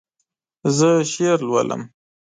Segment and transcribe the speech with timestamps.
[0.77, 1.81] زه شعر لولم